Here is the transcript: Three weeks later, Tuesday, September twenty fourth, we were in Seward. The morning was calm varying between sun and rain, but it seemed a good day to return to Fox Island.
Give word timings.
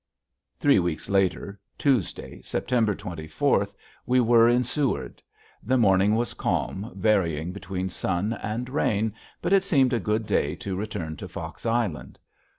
Three 0.57 0.79
weeks 0.79 1.11
later, 1.11 1.59
Tuesday, 1.77 2.41
September 2.41 2.95
twenty 2.95 3.27
fourth, 3.27 3.75
we 4.07 4.19
were 4.19 4.49
in 4.49 4.63
Seward. 4.63 5.21
The 5.61 5.77
morning 5.77 6.15
was 6.15 6.33
calm 6.33 6.91
varying 6.95 7.51
between 7.51 7.87
sun 7.87 8.33
and 8.33 8.67
rain, 8.67 9.13
but 9.43 9.53
it 9.53 9.63
seemed 9.63 9.93
a 9.93 9.99
good 9.99 10.25
day 10.25 10.55
to 10.55 10.75
return 10.75 11.17
to 11.17 11.27
Fox 11.27 11.67
Island. 11.67 12.17